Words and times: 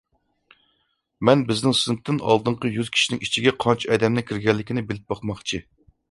مەن 1.27 1.41
بىزنىڭ 1.49 1.75
سىنىپتىن 1.79 2.17
ئالدىنقى 2.31 2.71
يۈز 2.77 2.89
كىشىنىڭ 2.95 3.21
ئىچىگە 3.27 3.53
قانچە 3.65 3.91
ئادەمنىڭ 3.97 4.25
كىرگەنلىكىنى 4.31 4.85
بىلىپ 4.93 5.13
باقماقچى. 5.13 5.61